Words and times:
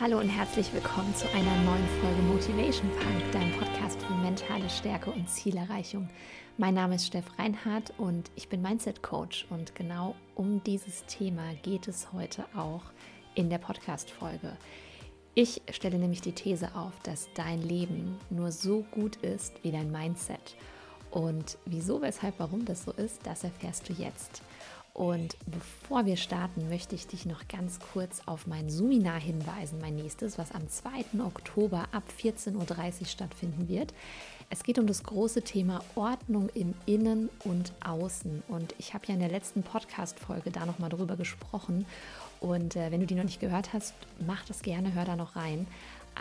Hallo 0.00 0.18
und 0.18 0.30
herzlich 0.30 0.72
willkommen 0.72 1.14
zu 1.14 1.28
einer 1.28 1.54
neuen 1.62 1.86
Folge 2.00 2.22
Motivation 2.22 2.88
Punk, 2.88 3.32
deinem 3.32 3.52
Podcast 3.58 4.02
für 4.02 4.14
mentale 4.14 4.70
Stärke 4.70 5.10
und 5.10 5.28
Zielerreichung. 5.28 6.08
Mein 6.56 6.72
Name 6.72 6.94
ist 6.94 7.06
Steff 7.06 7.26
Reinhardt 7.38 7.92
und 7.98 8.30
ich 8.34 8.48
bin 8.48 8.62
Mindset 8.62 9.02
Coach 9.02 9.44
und 9.50 9.74
genau 9.74 10.14
um 10.34 10.64
dieses 10.64 11.04
Thema 11.04 11.52
geht 11.60 11.86
es 11.86 12.14
heute 12.14 12.46
auch 12.56 12.80
in 13.34 13.50
der 13.50 13.58
Podcast 13.58 14.10
Folge. 14.10 14.56
Ich 15.34 15.60
stelle 15.70 15.98
nämlich 15.98 16.22
die 16.22 16.32
These 16.32 16.74
auf, 16.74 16.98
dass 17.02 17.28
dein 17.34 17.60
Leben 17.60 18.18
nur 18.30 18.52
so 18.52 18.86
gut 18.92 19.16
ist 19.16 19.62
wie 19.62 19.70
dein 19.70 19.92
Mindset. 19.92 20.56
Und 21.10 21.58
wieso, 21.66 22.00
weshalb, 22.00 22.36
warum 22.38 22.64
das 22.64 22.84
so 22.84 22.92
ist, 22.92 23.20
das 23.26 23.44
erfährst 23.44 23.90
du 23.90 23.92
jetzt. 23.92 24.40
Und 24.92 25.36
bevor 25.46 26.04
wir 26.04 26.16
starten, 26.16 26.68
möchte 26.68 26.94
ich 26.94 27.06
dich 27.06 27.24
noch 27.24 27.46
ganz 27.48 27.78
kurz 27.92 28.22
auf 28.26 28.46
mein 28.46 28.68
Suminar 28.68 29.20
hinweisen, 29.20 29.80
mein 29.80 29.96
nächstes, 29.96 30.36
was 30.36 30.52
am 30.52 30.68
2. 30.68 31.20
Oktober 31.24 31.86
ab 31.92 32.02
14.30 32.20 32.56
Uhr 33.00 33.06
stattfinden 33.06 33.68
wird. 33.68 33.94
Es 34.52 34.64
geht 34.64 34.80
um 34.80 34.86
das 34.88 35.04
große 35.04 35.42
Thema 35.42 35.80
Ordnung 35.94 36.48
im 36.54 36.74
Innen 36.84 37.30
und 37.44 37.72
Außen. 37.84 38.42
Und 38.48 38.74
ich 38.78 38.94
habe 38.94 39.06
ja 39.06 39.14
in 39.14 39.20
der 39.20 39.28
letzten 39.28 39.62
Podcast-Folge 39.62 40.50
da 40.50 40.66
nochmal 40.66 40.90
drüber 40.90 41.16
gesprochen. 41.16 41.86
Und 42.40 42.74
äh, 42.74 42.90
wenn 42.90 42.98
du 43.00 43.06
die 43.06 43.14
noch 43.14 43.24
nicht 43.24 43.40
gehört 43.40 43.72
hast, 43.72 43.94
mach 44.26 44.44
das 44.46 44.62
gerne, 44.62 44.92
hör 44.94 45.04
da 45.04 45.14
noch 45.14 45.36
rein. 45.36 45.68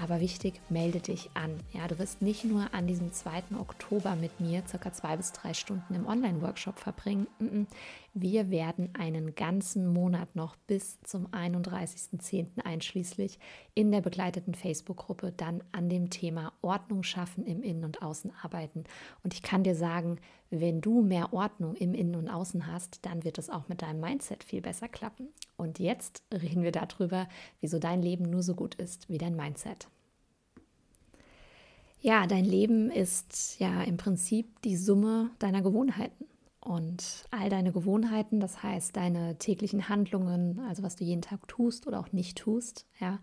Aber 0.02 0.22
wichtig, 0.22 0.62
melde 0.70 1.02
dich 1.02 1.30
an. 1.34 1.60
Ja, 1.74 1.86
du 1.90 2.00
wirst 2.00 2.22
nicht 2.22 2.46
nur 2.46 2.74
an 2.74 2.88
diesem 2.88 3.12
2. 3.12 3.44
Oktober 3.60 4.16
mit 4.16 4.40
mir 4.40 4.64
circa 4.66 4.94
zwei 4.94 5.18
bis 5.18 5.34
drei 5.34 5.54
Stunden 5.54 5.94
im 5.94 6.08
Online-Workshop 6.08 6.80
verbringen. 6.80 7.28
Wir 8.14 8.50
werden 8.50 8.96
einen 8.98 9.36
ganzen 9.36 9.88
Monat 9.92 10.38
noch 10.38 10.56
bis 10.68 11.02
zum 11.02 11.28
31.10. 11.28 12.64
einschließlich 12.64 13.40
in 13.74 13.92
der 13.92 14.00
begleiteten 14.00 14.56
Facebook-Gruppe 14.56 15.34
dann 15.36 15.62
an 15.74 15.90
dem 15.90 16.10
Thema 16.10 16.54
Ordnung 16.62 17.04
schaffen 17.04 17.46
im 17.46 17.62
Innen 17.62 17.84
und 17.84 18.02
Außen 18.02 18.32
arbeiten. 18.42 18.86
Und 19.24 19.34
ich 19.34 19.42
kann 19.42 19.64
dir 19.64 19.76
sagen, 19.76 20.20
wenn 20.50 20.82
du 20.82 21.02
mehr 21.02 21.34
Ordnung 21.34 21.76
im 21.76 21.94
Innen 21.94 22.16
und 22.16 22.30
Außen 22.30 22.68
hast, 22.68 23.06
dann 23.06 23.24
wird 23.24 23.38
es 23.38 23.50
auch 23.50 23.68
mit 23.68 23.82
deinem 23.82 24.00
Mindset 24.00 24.44
viel 24.44 24.62
besser 24.62 24.88
klappen. 24.88 25.28
Und 25.58 25.78
jetzt 25.78 26.24
reden 26.34 26.64
wir 26.64 26.72
darüber, 26.72 27.28
wieso 27.62 27.80
dein 27.80 28.02
Leben 28.02 28.24
nur 28.24 28.42
so 28.42 28.56
gut 28.56 28.76
ist 28.76 29.08
wie 29.10 29.18
dein 29.20 29.36
Mindset. 29.36 29.88
Ja, 32.02 32.28
dein 32.28 32.46
Leben 32.46 32.90
ist 32.90 33.60
ja 33.60 33.84
im 33.84 33.98
Prinzip 33.98 34.62
die 34.62 34.78
Summe 34.78 35.32
deiner 35.40 35.62
Gewohnheiten. 35.62 36.26
Und 36.62 37.26
all 37.32 37.50
deine 37.50 37.72
Gewohnheiten, 37.72 38.40
das 38.40 38.62
heißt 38.64 38.96
deine 38.96 39.38
täglichen 39.38 39.90
Handlungen, 39.90 40.60
also 40.68 40.84
was 40.84 40.96
du 40.96 41.04
jeden 41.04 41.22
Tag 41.22 41.48
tust 41.48 41.88
oder 41.88 42.00
auch 42.00 42.12
nicht 42.12 42.38
tust, 42.38 42.86
ja, 43.00 43.20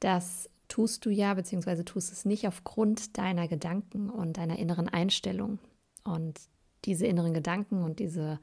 das 0.00 0.48
tust 0.68 1.04
du 1.04 1.10
ja, 1.10 1.34
beziehungsweise 1.34 1.84
tust 1.84 2.12
es 2.12 2.24
nicht 2.24 2.46
aufgrund 2.46 3.18
deiner 3.18 3.48
Gedanken 3.48 4.08
und 4.08 4.36
deiner 4.36 4.58
inneren 4.58 4.88
Einstellung. 4.88 5.58
Und 6.04 6.40
diese 6.84 7.06
inneren 7.06 7.34
Gedanken 7.34 7.82
und 7.82 7.98
diese 7.98 8.38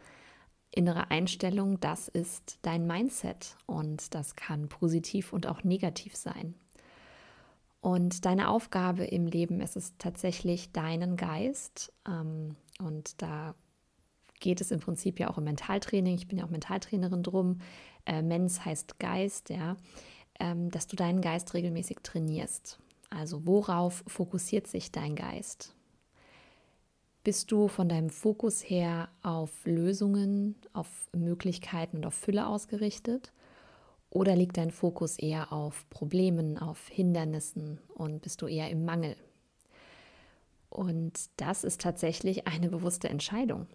innere 0.71 1.09
Einstellung, 1.09 1.79
das 1.79 2.07
ist 2.07 2.59
dein 2.61 2.85
Mindset 2.85 3.55
und 3.65 4.13
das 4.13 4.35
kann 4.35 4.67
positiv 4.67 5.31
und 5.31 5.47
auch 5.47 5.63
negativ 5.63 6.15
sein. 6.15 6.55
Und 7.85 8.25
deine 8.25 8.49
Aufgabe 8.49 9.05
im 9.05 9.27
Leben 9.27 9.61
ist 9.61 9.75
es 9.75 9.93
tatsächlich, 9.99 10.71
deinen 10.71 11.17
Geist, 11.17 11.93
ähm, 12.07 12.55
und 12.79 13.21
da 13.21 13.53
geht 14.39 14.59
es 14.59 14.71
im 14.71 14.79
Prinzip 14.79 15.19
ja 15.19 15.29
auch 15.29 15.37
um 15.37 15.43
Mentaltraining, 15.43 16.15
ich 16.15 16.27
bin 16.27 16.39
ja 16.39 16.45
auch 16.45 16.49
Mentaltrainerin 16.49 17.21
drum, 17.21 17.59
äh, 18.07 18.23
Mens 18.23 18.65
heißt 18.65 18.97
Geist, 18.97 19.51
ja, 19.51 19.77
ähm, 20.39 20.71
dass 20.71 20.87
du 20.87 20.95
deinen 20.95 21.21
Geist 21.21 21.53
regelmäßig 21.53 21.97
trainierst. 22.01 22.79
Also 23.11 23.45
worauf 23.45 24.03
fokussiert 24.07 24.65
sich 24.65 24.91
dein 24.91 25.15
Geist? 25.15 25.75
Bist 27.23 27.51
du 27.51 27.67
von 27.67 27.87
deinem 27.87 28.09
Fokus 28.09 28.67
her 28.67 29.09
auf 29.21 29.63
Lösungen, 29.63 30.55
auf 30.73 30.87
Möglichkeiten 31.15 31.97
und 31.97 32.07
auf 32.07 32.15
Fülle 32.15 32.47
ausgerichtet? 32.47 33.31
Oder 34.15 34.37
liegt 34.37 34.55
dein 34.55 34.71
Fokus 34.71 35.19
eher 35.19 35.51
auf 35.51 35.89
Problemen, 35.89 36.57
auf 36.57 36.87
Hindernissen 36.87 37.79
und 37.95 38.21
bist 38.21 38.41
du 38.41 38.47
eher 38.47 38.69
im 38.69 38.85
Mangel? 38.85 39.17
Und 40.69 41.19
das 41.35 41.65
ist 41.65 41.81
tatsächlich 41.81 42.47
eine 42.47 42.69
bewusste 42.69 43.09
Entscheidung. 43.09 43.67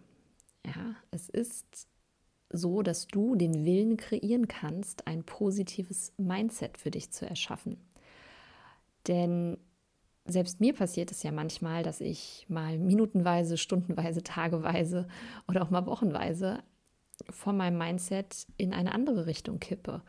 Ja, 0.65 0.95
es 1.11 1.29
ist 1.29 1.87
so, 2.49 2.81
dass 2.81 3.07
du 3.07 3.35
den 3.35 3.67
Willen 3.67 3.99
kreieren 3.99 4.49
kannst, 4.49 5.07
ein 5.07 5.25
positives 5.25 6.15
Mindset 6.17 6.79
für 6.79 6.91
dich 6.91 7.11
zu 7.11 7.29
erschaffen. 7.29 7.77
Denn 9.09 9.59
selbst 10.25 10.59
mir 10.59 10.73
passiert 10.73 11.11
es 11.11 11.23
ja 11.23 11.33
manchmal, 11.33 11.83
dass 11.83 12.01
ich 12.01 12.47
mal 12.49 12.79
minutenweise, 12.79 13.59
stundenweise, 13.59 14.23
tageweise 14.23 15.07
oder 15.49 15.61
auch 15.61 15.71
mal 15.71 15.85
wochenweise 15.85 16.63
von 17.31 17.57
meinem 17.57 17.79
Mindset 17.79 18.47
in 18.57 18.73
eine 18.73 18.93
andere 18.93 19.27
Richtung 19.27 19.59
kippe. 19.59 20.03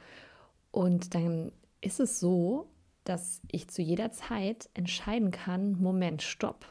Und 0.72 1.16
dann 1.16 1.52
ist 1.82 2.00
es 2.00 2.20
so, 2.20 2.68
dass 3.04 3.42
ich 3.52 3.68
zu 3.68 3.82
jeder 3.82 4.12
Zeit 4.12 4.70
entscheiden 4.74 5.32
kann, 5.32 5.74
Moment, 5.82 6.22
stopp. 6.22 6.66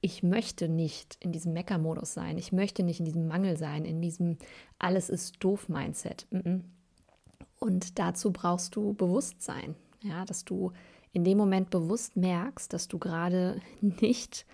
Ich 0.00 0.22
möchte 0.22 0.68
nicht 0.68 1.18
in 1.20 1.32
diesem 1.32 1.52
Mecker-Modus 1.52 2.14
sein. 2.14 2.38
Ich 2.38 2.52
möchte 2.52 2.82
nicht 2.82 3.00
in 3.00 3.04
diesem 3.04 3.26
Mangel 3.26 3.56
sein, 3.58 3.84
in 3.84 4.00
diesem 4.00 4.38
Alles 4.78 5.10
ist 5.10 5.36
doof 5.40 5.68
Mindset. 5.68 6.26
Und 7.58 7.98
dazu 7.98 8.32
brauchst 8.32 8.76
du 8.76 8.94
Bewusstsein, 8.94 9.74
ja, 10.02 10.24
dass 10.24 10.44
du 10.44 10.72
in 11.12 11.24
dem 11.24 11.36
Moment 11.36 11.70
bewusst 11.70 12.16
merkst, 12.16 12.72
dass 12.72 12.88
du 12.88 12.98
gerade 12.98 13.60
nicht 13.80 14.46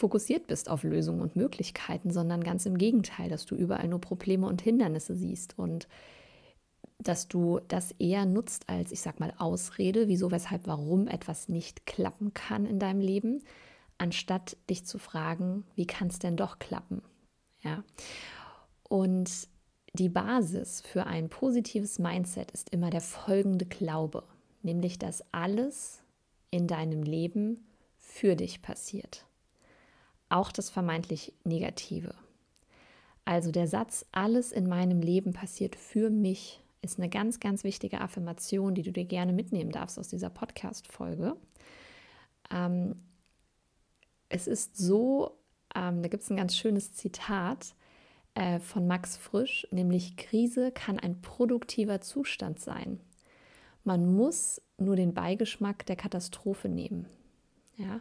fokussiert 0.00 0.46
bist 0.46 0.68
auf 0.68 0.82
Lösungen 0.82 1.20
und 1.20 1.36
Möglichkeiten, 1.36 2.10
sondern 2.10 2.42
ganz 2.42 2.66
im 2.66 2.76
Gegenteil, 2.76 3.28
dass 3.28 3.46
du 3.46 3.54
überall 3.54 3.88
nur 3.88 4.00
Probleme 4.00 4.46
und 4.46 4.62
Hindernisse 4.62 5.14
siehst 5.14 5.58
und 5.58 5.88
dass 6.98 7.28
du 7.28 7.60
das 7.68 7.92
eher 7.92 8.26
nutzt 8.26 8.68
als, 8.68 8.92
ich 8.92 9.00
sag 9.00 9.20
mal, 9.20 9.32
Ausrede, 9.38 10.08
wieso, 10.08 10.30
weshalb, 10.30 10.66
warum 10.66 11.06
etwas 11.06 11.48
nicht 11.48 11.86
klappen 11.86 12.34
kann 12.34 12.66
in 12.66 12.78
deinem 12.78 13.00
Leben, 13.00 13.42
anstatt 13.96 14.56
dich 14.68 14.84
zu 14.84 14.98
fragen, 14.98 15.64
wie 15.76 15.86
kann 15.86 16.08
es 16.08 16.18
denn 16.18 16.36
doch 16.36 16.58
klappen? 16.58 17.02
Ja. 17.62 17.84
Und 18.88 19.48
die 19.94 20.08
Basis 20.08 20.80
für 20.80 21.06
ein 21.06 21.28
positives 21.28 21.98
Mindset 21.98 22.50
ist 22.50 22.70
immer 22.70 22.90
der 22.90 23.00
folgende 23.00 23.66
Glaube 23.66 24.24
nämlich 24.62 24.98
dass 24.98 25.24
alles 25.32 26.02
in 26.50 26.66
deinem 26.66 27.02
Leben 27.02 27.66
für 27.96 28.36
dich 28.36 28.62
passiert. 28.62 29.26
Auch 30.30 30.52
das 30.52 30.70
vermeintlich 30.70 31.34
Negative. 31.44 32.14
Also 33.26 33.52
der 33.52 33.68
Satz, 33.68 34.06
alles 34.12 34.52
in 34.52 34.68
meinem 34.68 35.02
Leben 35.02 35.32
passiert 35.32 35.76
für 35.76 36.08
mich, 36.08 36.60
ist 36.82 36.98
eine 36.98 37.10
ganz, 37.10 37.40
ganz 37.40 37.64
wichtige 37.64 38.00
Affirmation, 38.00 38.74
die 38.74 38.82
du 38.82 38.92
dir 38.92 39.04
gerne 39.04 39.32
mitnehmen 39.32 39.70
darfst 39.70 39.98
aus 39.98 40.08
dieser 40.08 40.30
Podcast-Folge. 40.30 41.36
Ähm, 42.50 42.96
es 44.28 44.46
ist 44.46 44.78
so, 44.78 45.36
ähm, 45.74 46.02
da 46.02 46.08
gibt 46.08 46.22
es 46.22 46.30
ein 46.30 46.36
ganz 46.36 46.56
schönes 46.56 46.94
Zitat 46.94 47.74
äh, 48.34 48.60
von 48.60 48.86
Max 48.86 49.16
Frisch, 49.16 49.66
nämlich 49.70 50.16
Krise 50.16 50.72
kann 50.72 50.98
ein 50.98 51.20
produktiver 51.20 52.00
Zustand 52.00 52.60
sein. 52.60 53.00
Man 53.84 54.14
muss 54.14 54.62
nur 54.78 54.96
den 54.96 55.12
Beigeschmack 55.12 55.84
der 55.86 55.96
Katastrophe 55.96 56.68
nehmen. 56.68 57.06
Ja? 57.76 58.00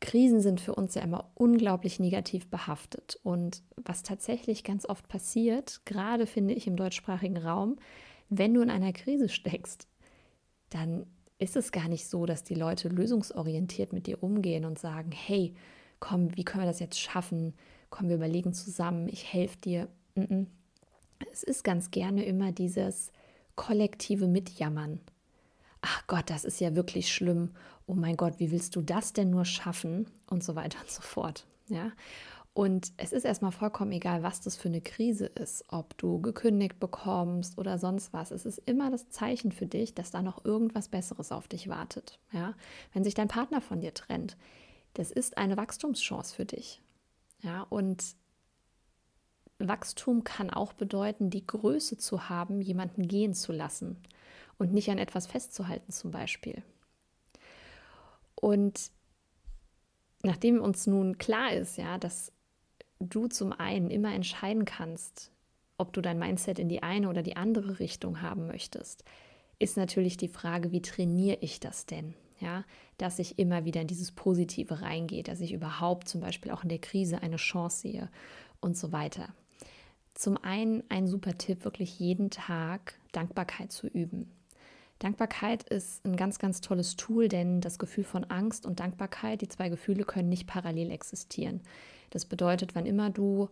Krisen 0.00 0.40
sind 0.40 0.60
für 0.60 0.74
uns 0.74 0.94
ja 0.94 1.02
immer 1.02 1.30
unglaublich 1.34 1.98
negativ 1.98 2.48
behaftet. 2.48 3.18
Und 3.22 3.62
was 3.76 4.02
tatsächlich 4.02 4.64
ganz 4.64 4.86
oft 4.86 5.08
passiert, 5.08 5.80
gerade 5.84 6.26
finde 6.26 6.54
ich 6.54 6.66
im 6.66 6.76
deutschsprachigen 6.76 7.36
Raum, 7.36 7.76
wenn 8.28 8.54
du 8.54 8.60
in 8.60 8.70
einer 8.70 8.92
Krise 8.92 9.28
steckst, 9.28 9.88
dann 10.70 11.06
ist 11.38 11.56
es 11.56 11.72
gar 11.72 11.88
nicht 11.88 12.06
so, 12.06 12.26
dass 12.26 12.42
die 12.42 12.54
Leute 12.54 12.88
lösungsorientiert 12.88 13.92
mit 13.92 14.06
dir 14.06 14.22
umgehen 14.22 14.64
und 14.64 14.78
sagen, 14.78 15.12
hey, 15.12 15.54
komm, 16.00 16.36
wie 16.36 16.44
können 16.44 16.64
wir 16.64 16.68
das 16.68 16.80
jetzt 16.80 16.98
schaffen? 16.98 17.54
Komm, 17.90 18.08
wir 18.08 18.16
überlegen 18.16 18.52
zusammen, 18.52 19.08
ich 19.08 19.32
helfe 19.32 19.58
dir. 19.58 19.88
Es 21.32 21.42
ist 21.42 21.62
ganz 21.62 21.90
gerne 21.90 22.24
immer 22.24 22.52
dieses, 22.52 23.12
kollektive 23.58 24.28
Mitjammern. 24.28 25.00
Ach 25.80 26.06
Gott, 26.06 26.30
das 26.30 26.44
ist 26.44 26.60
ja 26.60 26.74
wirklich 26.74 27.12
schlimm. 27.12 27.50
Oh 27.86 27.94
mein 27.94 28.16
Gott, 28.16 28.38
wie 28.38 28.50
willst 28.50 28.76
du 28.76 28.82
das 28.82 29.12
denn 29.12 29.30
nur 29.30 29.44
schaffen? 29.44 30.06
Und 30.28 30.42
so 30.42 30.54
weiter 30.54 30.80
und 30.80 30.90
so 30.90 31.02
fort. 31.02 31.46
Ja. 31.68 31.92
Und 32.54 32.92
es 32.96 33.12
ist 33.12 33.24
erstmal 33.24 33.52
vollkommen 33.52 33.92
egal, 33.92 34.24
was 34.24 34.40
das 34.40 34.56
für 34.56 34.68
eine 34.68 34.80
Krise 34.80 35.26
ist, 35.26 35.64
ob 35.68 35.96
du 35.96 36.20
gekündigt 36.20 36.80
bekommst 36.80 37.56
oder 37.56 37.78
sonst 37.78 38.12
was. 38.12 38.32
Es 38.32 38.44
ist 38.44 38.58
immer 38.66 38.90
das 38.90 39.10
Zeichen 39.10 39.52
für 39.52 39.66
dich, 39.66 39.94
dass 39.94 40.10
da 40.10 40.22
noch 40.22 40.44
irgendwas 40.44 40.88
Besseres 40.88 41.30
auf 41.30 41.46
dich 41.46 41.68
wartet. 41.68 42.18
Ja? 42.32 42.54
Wenn 42.92 43.04
sich 43.04 43.14
dein 43.14 43.28
Partner 43.28 43.60
von 43.60 43.80
dir 43.80 43.94
trennt, 43.94 44.36
das 44.94 45.12
ist 45.12 45.38
eine 45.38 45.56
Wachstumschance 45.56 46.34
für 46.34 46.46
dich. 46.46 46.82
Ja, 47.42 47.62
und 47.70 48.16
Wachstum 49.60 50.24
kann 50.24 50.50
auch 50.50 50.72
bedeuten, 50.72 51.30
die 51.30 51.46
Größe 51.46 51.96
zu 51.96 52.28
haben, 52.28 52.60
jemanden 52.60 53.06
gehen 53.06 53.34
zu 53.34 53.52
lassen. 53.52 54.02
Und 54.58 54.72
nicht 54.72 54.90
an 54.90 54.98
etwas 54.98 55.26
festzuhalten 55.26 55.92
zum 55.92 56.10
Beispiel. 56.10 56.62
Und 58.34 58.90
nachdem 60.22 60.60
uns 60.60 60.86
nun 60.86 61.18
klar 61.18 61.52
ist, 61.52 61.78
ja, 61.78 61.98
dass 61.98 62.32
du 63.00 63.28
zum 63.28 63.52
einen 63.52 63.90
immer 63.90 64.12
entscheiden 64.12 64.64
kannst, 64.64 65.30
ob 65.76 65.92
du 65.92 66.00
dein 66.00 66.18
Mindset 66.18 66.58
in 66.58 66.68
die 66.68 66.82
eine 66.82 67.08
oder 67.08 67.22
die 67.22 67.36
andere 67.36 67.78
Richtung 67.78 68.20
haben 68.20 68.46
möchtest, 68.46 69.04
ist 69.60 69.76
natürlich 69.76 70.16
die 70.16 70.28
Frage, 70.28 70.72
wie 70.72 70.82
trainiere 70.82 71.38
ich 71.40 71.60
das 71.60 71.86
denn? 71.86 72.14
Ja, 72.40 72.64
dass 72.98 73.18
ich 73.18 73.40
immer 73.40 73.64
wieder 73.64 73.80
in 73.80 73.88
dieses 73.88 74.12
Positive 74.12 74.80
reingehe, 74.80 75.24
dass 75.24 75.40
ich 75.40 75.52
überhaupt 75.52 76.08
zum 76.08 76.20
Beispiel 76.20 76.52
auch 76.52 76.62
in 76.62 76.68
der 76.68 76.78
Krise 76.78 77.20
eine 77.20 77.36
Chance 77.36 77.80
sehe 77.80 78.10
und 78.60 78.76
so 78.76 78.92
weiter. 78.92 79.34
Zum 80.14 80.36
einen 80.36 80.84
ein 80.88 81.08
super 81.08 81.36
Tipp, 81.36 81.64
wirklich 81.64 81.98
jeden 81.98 82.30
Tag 82.30 83.00
Dankbarkeit 83.10 83.72
zu 83.72 83.88
üben. 83.88 84.30
Dankbarkeit 84.98 85.62
ist 85.62 86.04
ein 86.04 86.16
ganz, 86.16 86.38
ganz 86.38 86.60
tolles 86.60 86.96
Tool, 86.96 87.28
denn 87.28 87.60
das 87.60 87.78
Gefühl 87.78 88.04
von 88.04 88.24
Angst 88.24 88.66
und 88.66 88.80
Dankbarkeit, 88.80 89.40
die 89.40 89.48
zwei 89.48 89.68
Gefühle 89.68 90.04
können 90.04 90.28
nicht 90.28 90.46
parallel 90.46 90.90
existieren. 90.90 91.60
Das 92.10 92.24
bedeutet, 92.24 92.74
wann 92.74 92.86
immer 92.86 93.10
du 93.10 93.48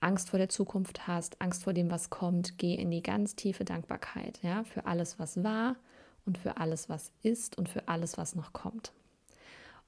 Angst 0.00 0.30
vor 0.30 0.38
der 0.38 0.48
Zukunft 0.48 1.06
hast, 1.06 1.40
Angst 1.40 1.64
vor 1.64 1.72
dem, 1.72 1.90
was 1.90 2.08
kommt, 2.08 2.56
geh 2.56 2.74
in 2.74 2.90
die 2.90 3.02
ganz 3.02 3.34
tiefe 3.34 3.64
Dankbarkeit, 3.64 4.38
ja, 4.42 4.64
für 4.64 4.86
alles, 4.86 5.18
was 5.18 5.42
war 5.42 5.76
und 6.24 6.38
für 6.38 6.56
alles, 6.56 6.88
was 6.88 7.12
ist 7.22 7.58
und 7.58 7.68
für 7.68 7.88
alles, 7.88 8.16
was 8.16 8.34
noch 8.34 8.52
kommt. 8.52 8.92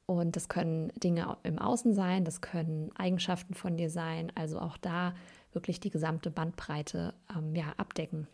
Und 0.06 0.34
das 0.34 0.48
können 0.48 0.92
Dinge 0.96 1.36
im 1.44 1.60
Außen 1.60 1.94
sein, 1.94 2.24
das 2.24 2.40
können 2.40 2.90
Eigenschaften 2.96 3.54
von 3.54 3.76
dir 3.76 3.90
sein, 3.90 4.32
also 4.34 4.58
auch 4.58 4.76
da 4.76 5.14
wirklich 5.52 5.78
die 5.78 5.90
gesamte 5.90 6.30
Bandbreite 6.30 7.14
ähm, 7.36 7.54
ja, 7.54 7.72
abdecken. 7.76 8.26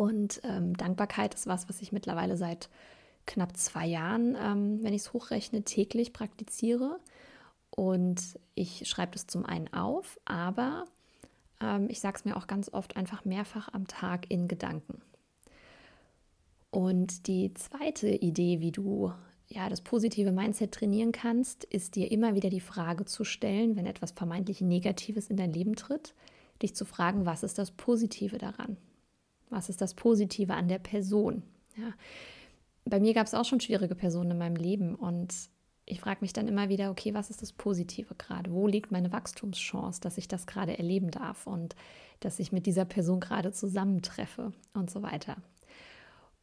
Und 0.00 0.40
ähm, 0.44 0.74
Dankbarkeit 0.78 1.34
ist 1.34 1.46
was, 1.46 1.68
was 1.68 1.82
ich 1.82 1.92
mittlerweile 1.92 2.38
seit 2.38 2.70
knapp 3.26 3.54
zwei 3.58 3.84
Jahren, 3.84 4.34
ähm, 4.34 4.82
wenn 4.82 4.94
ich 4.94 5.02
es 5.02 5.12
hochrechne, 5.12 5.62
täglich 5.62 6.14
praktiziere. 6.14 6.98
Und 7.68 8.38
ich 8.54 8.88
schreibe 8.88 9.12
das 9.12 9.26
zum 9.26 9.44
einen 9.44 9.70
auf, 9.74 10.18
aber 10.24 10.86
ähm, 11.60 11.88
ich 11.90 12.00
sage 12.00 12.16
es 12.16 12.24
mir 12.24 12.38
auch 12.38 12.46
ganz 12.46 12.72
oft 12.72 12.96
einfach 12.96 13.26
mehrfach 13.26 13.68
am 13.74 13.86
Tag 13.88 14.30
in 14.30 14.48
Gedanken. 14.48 15.02
Und 16.70 17.26
die 17.26 17.52
zweite 17.52 18.08
Idee, 18.08 18.60
wie 18.60 18.72
du 18.72 19.12
ja 19.48 19.68
das 19.68 19.82
positive 19.82 20.32
Mindset 20.32 20.72
trainieren 20.72 21.12
kannst, 21.12 21.64
ist 21.64 21.94
dir 21.94 22.10
immer 22.10 22.34
wieder 22.34 22.48
die 22.48 22.60
Frage 22.60 23.04
zu 23.04 23.22
stellen, 23.24 23.76
wenn 23.76 23.84
etwas 23.84 24.12
vermeintlich 24.12 24.62
Negatives 24.62 25.28
in 25.28 25.36
dein 25.36 25.52
Leben 25.52 25.76
tritt, 25.76 26.14
dich 26.62 26.74
zu 26.74 26.86
fragen, 26.86 27.26
was 27.26 27.42
ist 27.42 27.58
das 27.58 27.70
Positive 27.70 28.38
daran? 28.38 28.78
Was 29.50 29.68
ist 29.68 29.80
das 29.80 29.94
Positive 29.94 30.54
an 30.54 30.68
der 30.68 30.78
Person? 30.78 31.42
Ja. 31.76 31.92
Bei 32.84 32.98
mir 32.98 33.14
gab 33.14 33.26
es 33.26 33.34
auch 33.34 33.44
schon 33.44 33.60
schwierige 33.60 33.94
Personen 33.94 34.32
in 34.32 34.38
meinem 34.38 34.56
Leben 34.56 34.94
und 34.94 35.34
ich 35.84 36.00
frage 36.00 36.18
mich 36.20 36.32
dann 36.32 36.48
immer 36.48 36.68
wieder, 36.68 36.90
okay, 36.90 37.14
was 37.14 37.30
ist 37.30 37.42
das 37.42 37.52
Positive 37.52 38.14
gerade? 38.14 38.52
Wo 38.52 38.66
liegt 38.66 38.92
meine 38.92 39.12
Wachstumschance, 39.12 40.00
dass 40.00 40.18
ich 40.18 40.28
das 40.28 40.46
gerade 40.46 40.78
erleben 40.78 41.10
darf 41.10 41.46
und 41.46 41.74
dass 42.20 42.38
ich 42.38 42.52
mit 42.52 42.66
dieser 42.66 42.84
Person 42.84 43.20
gerade 43.20 43.52
zusammentreffe 43.52 44.52
und 44.72 44.90
so 44.90 45.02
weiter. 45.02 45.36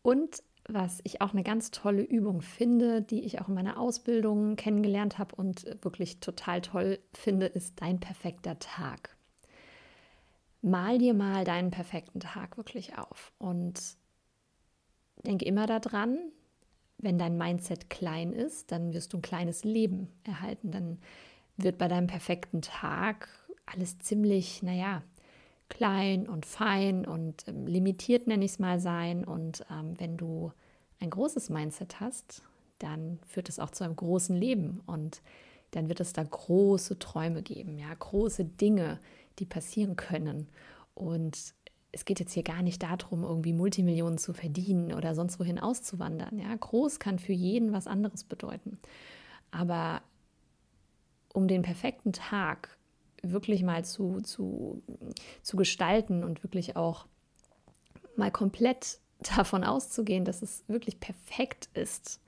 Und 0.01 0.44
was 0.68 1.00
ich 1.04 1.21
auch 1.21 1.31
eine 1.31 1.44
ganz 1.44 1.71
tolle 1.71 2.01
Übung 2.01 2.42
finde, 2.42 3.01
die 3.01 3.24
ich 3.24 3.39
auch 3.39 3.48
in 3.48 3.54
meiner 3.54 3.80
Ausbildung 3.80 4.57
kennengelernt 4.57 5.18
habe 5.18 5.36
und 5.36 5.65
wirklich 5.81 6.19
total 6.19 6.62
toll 6.62 7.00
finde, 7.13 7.45
ist 7.45 7.81
dein 7.81 8.00
perfekter 8.00 8.59
Tag 8.59 9.17
mal 10.62 10.98
dir 10.98 11.13
mal 11.13 11.44
deinen 11.44 11.71
perfekten 11.71 12.19
Tag 12.19 12.57
wirklich 12.57 12.98
auf 12.98 13.31
und 13.38 13.80
denke 15.25 15.45
immer 15.45 15.65
daran, 15.68 16.18
wenn 16.98 17.18
dein 17.18 17.38
Mindset 17.38 17.89
klein 17.89 18.33
ist, 18.33 18.71
dann 18.71 18.94
wirst 18.94 19.13
du 19.13 19.18
ein 19.18 19.21
kleines 19.21 19.63
Leben 19.63 20.07
erhalten. 20.24 20.71
Dann 20.71 20.98
wird 21.56 21.77
bei 21.77 21.88
deinem 21.88 22.07
perfekten 22.07 22.62
Tag 22.62 23.30
alles 23.65 24.00
ziemlich, 24.00 24.63
naja, 24.63 25.04
klein 25.69 26.27
und 26.27 26.45
fein 26.45 27.06
und 27.06 27.48
ähm, 27.48 27.68
limitiert, 27.68 28.27
nenne 28.27 28.45
ich 28.45 28.51
es 28.51 28.59
mal, 28.59 28.80
sein. 28.80 29.25
Und 29.25 29.65
ähm, 29.69 29.94
wenn 30.00 30.18
du 30.18 30.51
ein 31.00 31.09
großes 31.09 31.50
Mindset 31.50 32.00
hast, 32.00 32.42
dann 32.80 33.19
führt 33.27 33.50
es 33.50 33.59
auch 33.59 33.71
zu 33.71 33.83
einem 33.83 33.95
großen 33.95 34.36
Leben 34.36 34.81
und 34.86 35.21
dann 35.71 35.89
wird 35.89 36.00
es 36.00 36.13
da 36.13 36.24
große 36.24 36.98
Träume 37.00 37.44
geben, 37.44 37.77
ja, 37.77 37.94
große 37.94 38.45
Dinge, 38.45 39.00
die 39.39 39.45
passieren 39.45 39.95
können. 39.95 40.48
Und 40.94 41.54
es 41.92 42.06
geht 42.06 42.19
jetzt 42.19 42.34
hier 42.34 42.44
gar 42.44 42.62
nicht 42.62 42.84
darum, 42.84 43.24
irgendwie 43.24 43.54
Multimillionen 43.54 44.18
zu 44.18 44.34
verdienen 44.34 44.94
oder 44.94 45.16
sonst 45.16 45.39
wohin 45.39 45.60
auszuwandern. 45.60 46.39
Ja, 46.39 46.54
groß 46.56 47.00
kann 47.00 47.19
für 47.19 47.34
jeden 47.34 47.72
was 47.72 47.88
anderes 47.88 48.24
bedeuten. 48.24 48.80
Aber 49.51 50.01
um 51.34 51.48
den 51.48 51.62
perfekten 51.62 52.13
Tag 52.13 52.78
wirklich 53.22 53.63
mal 53.63 53.84
zu, 53.86 54.22
zu, 54.22 54.81
zu 55.42 55.57
gestalten 55.57 56.24
und 56.24 56.44
wirklich 56.44 56.75
auch 56.75 57.07
mal 58.16 58.31
komplett 58.31 59.00
davon 59.36 59.63
auszugehen, 59.63 60.25
dass 60.25 60.42
es 60.42 60.63
wirklich 60.68 61.00
perfekt 61.00 61.69
ist, 61.74 62.19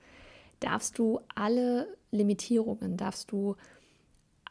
darfst 0.60 0.98
du 0.98 1.20
alle 1.34 1.96
Limitierungen, 2.10 2.96
darfst 2.96 3.30
du 3.30 3.56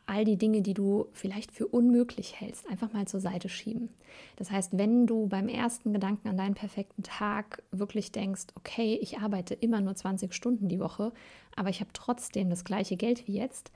all 0.10 0.26
die 0.26 0.38
Dinge, 0.38 0.62
die 0.62 0.74
du 0.74 1.08
vielleicht 1.14 1.52
für 1.52 1.68
unmöglich 1.68 2.40
hältst, 2.40 2.68
einfach 2.68 2.92
mal 2.92 3.08
zur 3.08 3.20
Seite 3.20 3.48
schieben. 3.48 3.90
Das 4.38 4.50
heißt, 4.50 4.78
wenn 4.78 5.06
du 5.06 5.28
beim 5.28 5.48
ersten 5.48 5.94
Gedanken 5.94 6.28
an 6.28 6.38
deinen 6.38 6.56
perfekten 6.56 7.04
Tag 7.04 7.62
wirklich 7.72 8.12
denkst, 8.12 8.48
okay, 8.56 8.98
ich 9.02 9.20
arbeite 9.20 9.54
immer 9.54 9.82
nur 9.82 9.96
20 9.96 10.34
Stunden 10.34 10.68
die 10.68 10.80
Woche, 10.80 11.14
aber 11.56 11.70
ich 11.70 11.80
habe 11.80 11.92
trotzdem 11.94 12.50
das 12.50 12.64
gleiche 12.64 12.98
Geld 12.98 13.28
wie 13.28 13.38
jetzt, 13.38 13.72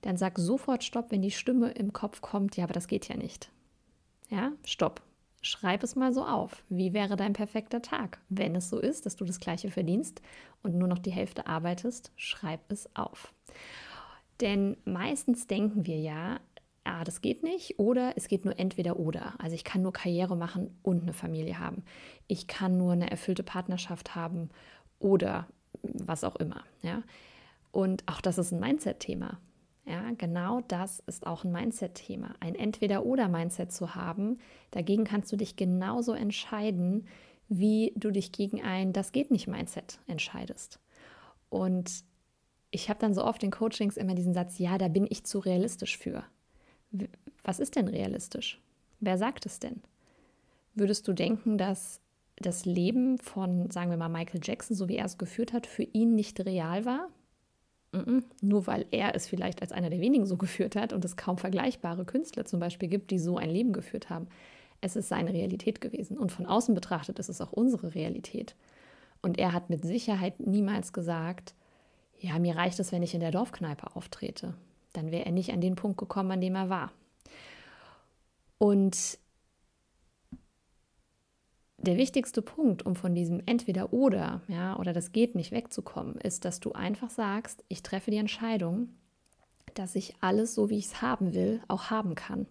dann 0.00 0.16
sag 0.16 0.38
sofort 0.38 0.84
Stopp, 0.84 1.10
wenn 1.10 1.22
die 1.22 1.30
Stimme 1.30 1.70
im 1.72 1.92
Kopf 1.92 2.22
kommt, 2.22 2.56
ja, 2.56 2.64
aber 2.64 2.72
das 2.72 2.88
geht 2.88 3.08
ja 3.08 3.16
nicht. 3.16 3.50
Ja, 4.30 4.52
Stopp. 4.64 5.02
Schreib 5.40 5.82
es 5.84 5.94
mal 5.94 6.12
so 6.12 6.24
auf. 6.24 6.64
Wie 6.68 6.92
wäre 6.94 7.14
dein 7.16 7.32
perfekter 7.32 7.80
Tag? 7.80 8.20
Wenn 8.28 8.56
es 8.56 8.70
so 8.70 8.80
ist, 8.80 9.06
dass 9.06 9.16
du 9.16 9.24
das 9.24 9.38
gleiche 9.38 9.70
verdienst 9.70 10.20
und 10.62 10.74
nur 10.74 10.88
noch 10.88 10.98
die 10.98 11.12
Hälfte 11.12 11.46
arbeitest, 11.46 12.10
schreib 12.16 12.60
es 12.72 12.88
auf. 12.96 13.32
Denn 14.40 14.76
meistens 14.84 15.46
denken 15.46 15.86
wir 15.86 15.98
ja, 15.98 16.40
ah, 16.84 17.04
das 17.04 17.20
geht 17.20 17.42
nicht 17.42 17.78
oder 17.78 18.12
es 18.16 18.28
geht 18.28 18.44
nur 18.44 18.58
entweder 18.58 18.98
oder. 18.98 19.34
Also 19.38 19.54
ich 19.54 19.64
kann 19.64 19.82
nur 19.82 19.92
Karriere 19.92 20.36
machen 20.36 20.78
und 20.82 21.02
eine 21.02 21.12
Familie 21.12 21.58
haben. 21.58 21.84
Ich 22.26 22.46
kann 22.46 22.76
nur 22.76 22.92
eine 22.92 23.10
erfüllte 23.10 23.42
Partnerschaft 23.42 24.14
haben 24.14 24.50
oder 24.98 25.48
was 25.82 26.24
auch 26.24 26.36
immer. 26.36 26.64
Ja? 26.82 27.02
Und 27.72 28.04
auch 28.06 28.20
das 28.20 28.38
ist 28.38 28.52
ein 28.52 28.60
Mindset-Thema. 28.60 29.38
Ja, 29.84 30.02
genau 30.18 30.60
das 30.68 31.00
ist 31.06 31.26
auch 31.26 31.44
ein 31.44 31.52
Mindset-Thema. 31.52 32.34
Ein 32.40 32.54
Entweder-Oder-Mindset 32.54 33.72
zu 33.72 33.94
haben, 33.94 34.38
dagegen 34.70 35.04
kannst 35.04 35.32
du 35.32 35.36
dich 35.36 35.56
genauso 35.56 36.12
entscheiden, 36.12 37.06
wie 37.48 37.94
du 37.96 38.10
dich 38.10 38.32
gegen 38.32 38.62
ein 38.62 38.92
Das 38.92 39.12
geht 39.12 39.30
nicht 39.30 39.46
Mindset 39.46 39.98
entscheidest. 40.06 40.78
Und 41.48 42.04
ich 42.70 42.88
habe 42.88 43.00
dann 43.00 43.14
so 43.14 43.24
oft 43.24 43.42
in 43.42 43.50
Coachings 43.50 43.96
immer 43.96 44.14
diesen 44.14 44.34
Satz, 44.34 44.58
ja, 44.58 44.78
da 44.78 44.88
bin 44.88 45.06
ich 45.08 45.24
zu 45.24 45.38
realistisch 45.38 45.96
für. 45.96 46.24
Was 47.42 47.60
ist 47.60 47.76
denn 47.76 47.88
realistisch? 47.88 48.60
Wer 49.00 49.18
sagt 49.18 49.46
es 49.46 49.58
denn? 49.58 49.82
Würdest 50.74 51.08
du 51.08 51.12
denken, 51.12 51.58
dass 51.58 52.00
das 52.36 52.64
Leben 52.64 53.18
von, 53.18 53.70
sagen 53.70 53.90
wir 53.90 53.96
mal, 53.96 54.08
Michael 54.08 54.40
Jackson, 54.42 54.76
so 54.76 54.88
wie 54.88 54.96
er 54.96 55.06
es 55.06 55.18
geführt 55.18 55.52
hat, 55.52 55.66
für 55.66 55.82
ihn 55.82 56.14
nicht 56.14 56.44
real 56.44 56.84
war? 56.84 57.08
Nur 58.42 58.66
weil 58.66 58.84
er 58.90 59.14
es 59.14 59.26
vielleicht 59.26 59.62
als 59.62 59.72
einer 59.72 59.88
der 59.88 60.00
wenigen 60.00 60.26
so 60.26 60.36
geführt 60.36 60.76
hat 60.76 60.92
und 60.92 61.04
es 61.04 61.16
kaum 61.16 61.38
vergleichbare 61.38 62.04
Künstler 62.04 62.44
zum 62.44 62.60
Beispiel 62.60 62.88
gibt, 62.88 63.10
die 63.10 63.18
so 63.18 63.38
ein 63.38 63.50
Leben 63.50 63.72
geführt 63.72 64.10
haben. 64.10 64.28
Es 64.80 64.94
ist 64.94 65.08
seine 65.08 65.32
Realität 65.32 65.80
gewesen. 65.80 66.18
Und 66.18 66.30
von 66.30 66.46
außen 66.46 66.74
betrachtet 66.74 67.18
ist 67.18 67.30
es 67.30 67.40
auch 67.40 67.52
unsere 67.52 67.94
Realität. 67.94 68.54
Und 69.22 69.38
er 69.38 69.52
hat 69.52 69.70
mit 69.70 69.84
Sicherheit 69.84 70.38
niemals 70.38 70.92
gesagt, 70.92 71.54
ja, 72.20 72.38
mir 72.38 72.56
reicht 72.56 72.78
es, 72.80 72.92
wenn 72.92 73.02
ich 73.02 73.14
in 73.14 73.20
der 73.20 73.30
Dorfkneipe 73.30 73.94
auftrete. 73.94 74.54
Dann 74.92 75.10
wäre 75.10 75.26
er 75.26 75.32
nicht 75.32 75.52
an 75.52 75.60
den 75.60 75.76
Punkt 75.76 75.98
gekommen, 75.98 76.32
an 76.32 76.40
dem 76.40 76.54
er 76.54 76.68
war. 76.68 76.92
Und 78.58 79.18
der 81.78 81.96
wichtigste 81.96 82.42
Punkt, 82.42 82.84
um 82.84 82.96
von 82.96 83.14
diesem 83.14 83.40
entweder 83.46 83.92
oder, 83.92 84.42
ja, 84.48 84.76
oder 84.76 84.92
das 84.92 85.12
geht 85.12 85.36
nicht 85.36 85.52
wegzukommen, 85.52 86.16
ist, 86.16 86.44
dass 86.44 86.58
du 86.58 86.72
einfach 86.72 87.10
sagst, 87.10 87.64
ich 87.68 87.82
treffe 87.82 88.10
die 88.10 88.16
Entscheidung, 88.16 88.88
dass 89.74 89.94
ich 89.94 90.14
alles 90.20 90.54
so, 90.54 90.70
wie 90.70 90.78
ich 90.78 90.86
es 90.86 91.02
haben 91.02 91.34
will, 91.34 91.62
auch 91.68 91.90
haben 91.90 92.16
kann. 92.16 92.46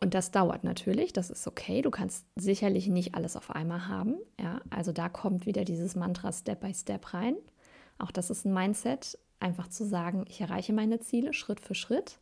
Und 0.00 0.14
das 0.14 0.30
dauert 0.30 0.62
natürlich, 0.62 1.12
das 1.12 1.30
ist 1.30 1.46
okay. 1.46 1.82
Du 1.82 1.90
kannst 1.90 2.26
sicherlich 2.36 2.86
nicht 2.86 3.14
alles 3.14 3.34
auf 3.34 3.50
einmal 3.50 3.88
haben. 3.88 4.16
Ja, 4.38 4.60
also 4.70 4.92
da 4.92 5.08
kommt 5.08 5.46
wieder 5.46 5.64
dieses 5.64 5.96
Mantra 5.96 6.32
Step 6.32 6.60
by 6.60 6.72
Step 6.74 7.14
rein. 7.14 7.36
Auch 7.98 8.10
das 8.10 8.30
ist 8.30 8.44
ein 8.44 8.52
Mindset, 8.52 9.18
einfach 9.40 9.68
zu 9.68 9.84
sagen, 9.84 10.24
ich 10.28 10.40
erreiche 10.40 10.72
meine 10.72 11.00
Ziele 11.00 11.32
Schritt 11.32 11.60
für 11.60 11.74
Schritt. 11.74 12.18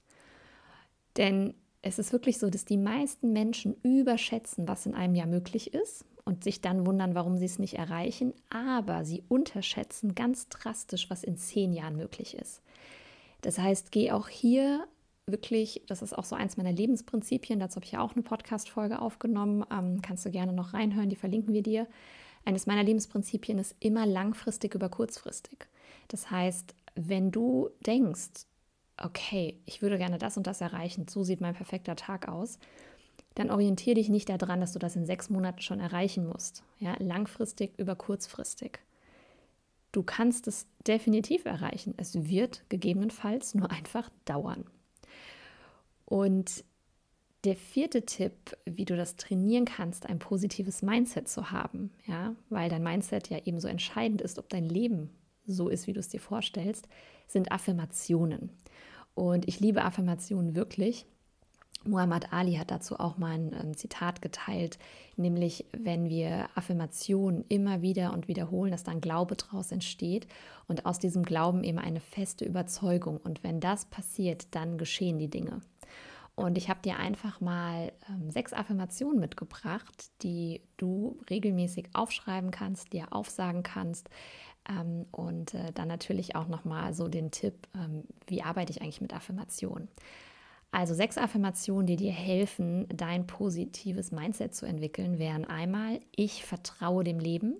Denn 1.16 1.54
es 1.82 1.98
ist 1.98 2.12
wirklich 2.12 2.38
so, 2.38 2.50
dass 2.50 2.64
die 2.64 2.78
meisten 2.78 3.32
Menschen 3.32 3.76
überschätzen, 3.82 4.66
was 4.66 4.86
in 4.86 4.94
einem 4.94 5.14
Jahr 5.14 5.26
möglich 5.26 5.74
ist 5.74 6.04
und 6.24 6.42
sich 6.42 6.60
dann 6.60 6.86
wundern, 6.86 7.14
warum 7.14 7.36
sie 7.36 7.44
es 7.44 7.58
nicht 7.58 7.74
erreichen, 7.74 8.32
aber 8.48 9.04
sie 9.04 9.22
unterschätzen 9.28 10.14
ganz 10.14 10.48
drastisch, 10.48 11.10
was 11.10 11.22
in 11.22 11.36
zehn 11.36 11.72
Jahren 11.72 11.96
möglich 11.96 12.36
ist. 12.36 12.62
Das 13.42 13.58
heißt, 13.58 13.92
geh 13.92 14.10
auch 14.10 14.28
hier 14.28 14.86
wirklich, 15.26 15.82
das 15.86 16.02
ist 16.02 16.16
auch 16.16 16.24
so 16.24 16.36
eins 16.36 16.56
meiner 16.56 16.72
Lebensprinzipien, 16.72 17.58
dazu 17.58 17.76
habe 17.76 17.84
ich 17.84 17.92
ja 17.92 18.00
auch 18.00 18.14
eine 18.14 18.22
Podcast-Folge 18.22 19.00
aufgenommen, 19.00 19.64
ähm, 19.70 20.00
kannst 20.02 20.24
du 20.24 20.30
gerne 20.30 20.52
noch 20.52 20.72
reinhören, 20.72 21.10
die 21.10 21.16
verlinken 21.16 21.52
wir 21.52 21.62
dir. 21.62 21.86
Eines 22.44 22.66
meiner 22.66 22.82
Lebensprinzipien 22.82 23.58
ist 23.58 23.74
immer 23.80 24.06
langfristig 24.06 24.74
über 24.74 24.88
kurzfristig. 24.88 25.66
Das 26.08 26.30
heißt, 26.30 26.74
wenn 26.94 27.30
du 27.30 27.70
denkst, 27.86 28.46
okay, 29.02 29.58
ich 29.64 29.82
würde 29.82 29.98
gerne 29.98 30.18
das 30.18 30.36
und 30.36 30.46
das 30.46 30.60
erreichen, 30.60 31.06
so 31.08 31.24
sieht 31.24 31.40
mein 31.40 31.54
perfekter 31.54 31.96
Tag 31.96 32.28
aus, 32.28 32.58
dann 33.34 33.50
orientiere 33.50 33.96
dich 33.96 34.08
nicht 34.08 34.28
daran, 34.28 34.60
dass 34.60 34.72
du 34.72 34.78
das 34.78 34.94
in 34.94 35.06
sechs 35.06 35.28
Monaten 35.28 35.60
schon 35.60 35.80
erreichen 35.80 36.26
musst. 36.26 36.62
Ja, 36.78 36.94
langfristig 36.98 37.76
über 37.78 37.96
kurzfristig. 37.96 38.78
Du 39.90 40.02
kannst 40.02 40.46
es 40.46 40.66
definitiv 40.86 41.44
erreichen. 41.44 41.94
Es 41.96 42.28
wird 42.28 42.64
gegebenenfalls 42.68 43.54
nur 43.54 43.70
einfach 43.70 44.10
dauern. 44.24 44.64
Und 46.04 46.64
der 47.44 47.56
vierte 47.56 48.06
Tipp, 48.06 48.56
wie 48.64 48.84
du 48.84 48.96
das 48.96 49.16
trainieren 49.16 49.64
kannst, 49.64 50.06
ein 50.06 50.18
positives 50.18 50.82
Mindset 50.82 51.28
zu 51.28 51.50
haben, 51.50 51.90
ja, 52.06 52.34
weil 52.48 52.68
dein 52.70 52.82
Mindset 52.82 53.28
ja 53.28 53.38
eben 53.44 53.60
so 53.60 53.68
entscheidend 53.68 54.22
ist, 54.22 54.38
ob 54.38 54.48
dein 54.48 54.64
Leben 54.64 55.10
so 55.46 55.68
ist, 55.68 55.86
wie 55.86 55.92
du 55.92 56.00
es 56.00 56.08
dir 56.08 56.20
vorstellst, 56.20 56.88
sind 57.26 57.52
Affirmationen. 57.52 58.50
Und 59.14 59.46
ich 59.46 59.60
liebe 59.60 59.84
Affirmationen 59.84 60.54
wirklich. 60.54 61.06
Muhammad 61.86 62.32
Ali 62.32 62.54
hat 62.54 62.70
dazu 62.70 62.98
auch 62.98 63.18
mal 63.18 63.32
ein, 63.32 63.74
Zitat 63.74 64.22
geteilt, 64.22 64.78
nämlich 65.16 65.66
wenn 65.72 66.08
wir 66.08 66.48
Affirmationen 66.54 67.44
immer 67.48 67.82
wieder 67.82 68.14
und 68.14 68.26
wiederholen, 68.26 68.72
dass 68.72 68.84
dann 68.84 69.02
Glaube 69.02 69.36
daraus 69.36 69.70
entsteht 69.70 70.26
und 70.66 70.86
aus 70.86 70.98
diesem 70.98 71.24
Glauben 71.24 71.62
eben 71.62 71.78
eine 71.78 72.00
feste 72.00 72.46
Überzeugung. 72.46 73.18
Und 73.18 73.44
wenn 73.44 73.60
das 73.60 73.84
passiert, 73.84 74.54
dann 74.54 74.78
geschehen 74.78 75.18
die 75.18 75.28
Dinge. 75.28 75.60
Und 76.36 76.58
ich 76.58 76.68
habe 76.68 76.80
dir 76.82 76.98
einfach 76.98 77.40
mal 77.40 77.92
ähm, 78.08 78.30
sechs 78.30 78.52
Affirmationen 78.52 79.20
mitgebracht, 79.20 80.10
die 80.22 80.62
du 80.76 81.20
regelmäßig 81.30 81.90
aufschreiben 81.92 82.50
kannst, 82.50 82.92
dir 82.92 83.12
aufsagen 83.12 83.62
kannst. 83.62 84.08
Ähm, 84.68 85.06
und 85.12 85.54
äh, 85.54 85.72
dann 85.72 85.88
natürlich 85.88 86.34
auch 86.34 86.48
nochmal 86.48 86.92
so 86.92 87.08
den 87.08 87.30
Tipp, 87.30 87.68
ähm, 87.74 88.04
wie 88.26 88.42
arbeite 88.42 88.72
ich 88.72 88.82
eigentlich 88.82 89.00
mit 89.00 89.14
Affirmationen. 89.14 89.88
Also 90.72 90.92
sechs 90.92 91.18
Affirmationen, 91.18 91.86
die 91.86 91.94
dir 91.94 92.10
helfen, 92.10 92.88
dein 92.88 93.28
positives 93.28 94.10
Mindset 94.10 94.56
zu 94.56 94.66
entwickeln, 94.66 95.20
wären 95.20 95.44
einmal, 95.44 96.00
ich 96.16 96.44
vertraue 96.44 97.04
dem 97.04 97.20
Leben. 97.20 97.54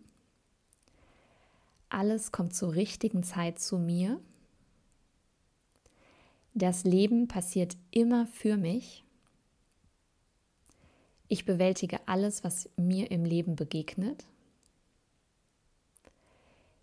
Alles 1.91 2.33
kommt 2.33 2.57
zur 2.57 2.75
richtigen 2.75 3.23
Zeit 3.23 3.61
zu 3.61 3.79
mir. 3.79 4.19
Das 6.57 6.85
Leben 6.85 7.27
passiert 7.27 7.77
immer 7.91 8.27
für 8.27 8.57
mich. 8.57 9.03
Ich 11.27 11.45
bewältige 11.45 12.07
alles, 12.07 12.45
was 12.45 12.71
mir 12.77 13.11
im 13.11 13.25
Leben 13.25 13.57
begegnet. 13.57 14.25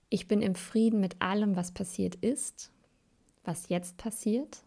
Ich 0.09 0.27
bin 0.27 0.41
im 0.41 0.55
Frieden 0.55 0.99
mit 0.99 1.21
allem, 1.21 1.55
was 1.55 1.71
passiert 1.71 2.15
ist, 2.15 2.69
was 3.45 3.69
jetzt 3.69 3.95
passiert 3.95 4.61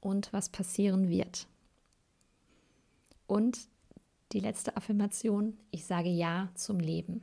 und 0.00 0.32
was 0.32 0.48
passieren 0.48 1.08
wird. 1.08 1.46
Und 3.28 3.68
die 4.32 4.40
letzte 4.40 4.76
Affirmation, 4.76 5.56
ich 5.70 5.84
sage 5.84 6.08
Ja 6.08 6.48
zum 6.56 6.80
Leben. 6.80 7.22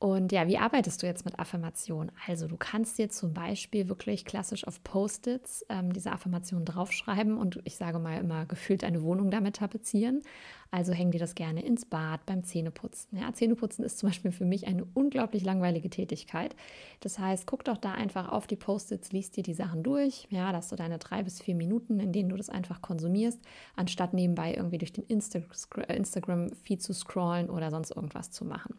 Und 0.00 0.32
ja, 0.32 0.48
wie 0.48 0.56
arbeitest 0.56 1.02
du 1.02 1.06
jetzt 1.06 1.26
mit 1.26 1.38
Affirmationen? 1.38 2.10
Also 2.26 2.48
du 2.48 2.56
kannst 2.56 2.96
dir 2.96 3.10
zum 3.10 3.34
Beispiel 3.34 3.90
wirklich 3.90 4.24
klassisch 4.24 4.66
auf 4.66 4.82
Post-its 4.82 5.66
ähm, 5.68 5.92
diese 5.92 6.10
Affirmationen 6.10 6.64
draufschreiben 6.64 7.36
und 7.36 7.60
ich 7.64 7.76
sage 7.76 7.98
mal 7.98 8.16
immer 8.18 8.46
gefühlt 8.46 8.82
eine 8.82 9.02
Wohnung 9.02 9.30
damit 9.30 9.56
tapezieren. 9.56 10.22
Also 10.70 10.94
häng 10.94 11.10
dir 11.10 11.20
das 11.20 11.34
gerne 11.34 11.62
ins 11.62 11.84
Bad 11.84 12.24
beim 12.24 12.44
Zähneputzen. 12.44 13.18
Ja, 13.18 13.30
Zähneputzen 13.34 13.84
ist 13.84 13.98
zum 13.98 14.08
Beispiel 14.08 14.32
für 14.32 14.46
mich 14.46 14.66
eine 14.66 14.86
unglaublich 14.94 15.44
langweilige 15.44 15.90
Tätigkeit. 15.90 16.56
Das 17.00 17.18
heißt, 17.18 17.46
guck 17.46 17.64
doch 17.64 17.76
da 17.76 17.92
einfach 17.92 18.30
auf 18.30 18.46
die 18.46 18.56
Post-its, 18.56 19.12
liest 19.12 19.36
dir 19.36 19.42
die 19.42 19.52
Sachen 19.52 19.82
durch. 19.82 20.26
Ja, 20.30 20.50
dass 20.50 20.70
du 20.70 20.76
deine 20.76 20.96
drei 20.96 21.22
bis 21.22 21.42
vier 21.42 21.54
Minuten, 21.54 22.00
in 22.00 22.12
denen 22.12 22.30
du 22.30 22.36
das 22.36 22.48
einfach 22.48 22.80
konsumierst, 22.80 23.38
anstatt 23.76 24.14
nebenbei 24.14 24.54
irgendwie 24.54 24.78
durch 24.78 24.94
den 24.94 25.04
Instagram-Feed 25.04 26.82
zu 26.82 26.94
scrollen 26.94 27.50
oder 27.50 27.70
sonst 27.70 27.90
irgendwas 27.94 28.30
zu 28.30 28.46
machen. 28.46 28.78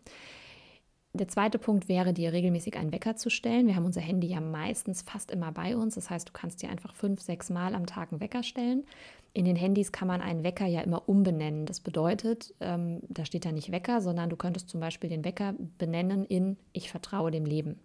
Der 1.13 1.27
zweite 1.27 1.59
Punkt 1.59 1.89
wäre, 1.89 2.13
dir 2.13 2.31
regelmäßig 2.31 2.77
einen 2.77 2.93
Wecker 2.93 3.17
zu 3.17 3.29
stellen. 3.29 3.67
Wir 3.67 3.75
haben 3.75 3.85
unser 3.85 3.99
Handy 3.99 4.27
ja 4.27 4.39
meistens 4.39 5.01
fast 5.01 5.29
immer 5.29 5.51
bei 5.51 5.75
uns. 5.75 5.95
Das 5.95 6.09
heißt, 6.09 6.29
du 6.29 6.33
kannst 6.33 6.61
dir 6.61 6.69
einfach 6.69 6.95
fünf, 6.95 7.19
sechs 7.19 7.49
Mal 7.49 7.75
am 7.75 7.85
Tag 7.85 8.11
einen 8.11 8.21
Wecker 8.21 8.43
stellen. 8.43 8.85
In 9.33 9.43
den 9.43 9.57
Handys 9.57 9.91
kann 9.91 10.07
man 10.07 10.21
einen 10.21 10.43
Wecker 10.43 10.65
ja 10.67 10.79
immer 10.81 11.09
umbenennen. 11.09 11.65
Das 11.65 11.81
bedeutet, 11.81 12.53
ähm, 12.61 13.01
da 13.09 13.25
steht 13.25 13.43
da 13.43 13.51
nicht 13.51 13.73
Wecker, 13.73 13.99
sondern 13.99 14.29
du 14.29 14.37
könntest 14.37 14.69
zum 14.69 14.79
Beispiel 14.79 15.09
den 15.09 15.25
Wecker 15.25 15.53
benennen 15.77 16.25
in 16.25 16.55
Ich 16.71 16.89
vertraue 16.89 17.31
dem 17.31 17.45
Leben 17.45 17.77